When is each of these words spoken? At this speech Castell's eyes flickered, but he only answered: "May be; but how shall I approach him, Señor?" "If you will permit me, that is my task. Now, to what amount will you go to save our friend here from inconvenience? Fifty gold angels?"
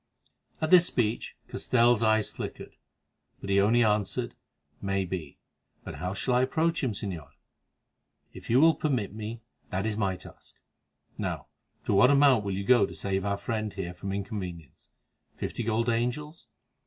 At 0.61 0.71
this 0.71 0.87
speech 0.87 1.35
Castell's 1.47 2.01
eyes 2.01 2.27
flickered, 2.27 2.75
but 3.39 3.51
he 3.51 3.61
only 3.61 3.83
answered: 3.83 4.33
"May 4.81 5.05
be; 5.05 5.37
but 5.83 5.97
how 5.97 6.15
shall 6.15 6.33
I 6.33 6.41
approach 6.41 6.81
him, 6.83 6.93
Señor?" 6.93 7.29
"If 8.33 8.49
you 8.49 8.59
will 8.59 8.73
permit 8.73 9.13
me, 9.13 9.41
that 9.69 9.85
is 9.85 9.97
my 9.97 10.15
task. 10.15 10.55
Now, 11.19 11.45
to 11.85 11.93
what 11.93 12.09
amount 12.09 12.43
will 12.43 12.55
you 12.57 12.63
go 12.63 12.87
to 12.87 12.95
save 12.95 13.25
our 13.25 13.37
friend 13.37 13.71
here 13.73 13.93
from 13.93 14.11
inconvenience? 14.11 14.89
Fifty 15.37 15.61
gold 15.61 15.87
angels?" 15.87 16.47